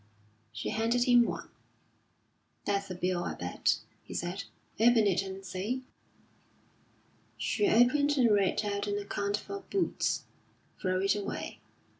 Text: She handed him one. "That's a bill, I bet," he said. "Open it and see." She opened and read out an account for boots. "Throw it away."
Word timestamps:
She 0.51 0.69
handed 0.69 1.03
him 1.03 1.25
one. 1.25 1.47
"That's 2.65 2.89
a 2.89 2.95
bill, 2.95 3.23
I 3.23 3.35
bet," 3.35 3.77
he 4.03 4.15
said. 4.15 4.45
"Open 4.79 5.05
it 5.05 5.21
and 5.21 5.45
see." 5.45 5.83
She 7.37 7.67
opened 7.67 8.17
and 8.17 8.31
read 8.31 8.65
out 8.65 8.87
an 8.87 8.97
account 8.97 9.37
for 9.37 9.59
boots. 9.69 10.23
"Throw 10.81 11.01
it 11.01 11.13
away." 11.13 11.59